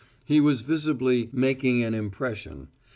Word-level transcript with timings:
He 0.25 0.41
was 0.41 0.61
visibly 0.61 1.29
"making 1.31 1.83
an 1.83 1.93
impression." 1.93 2.69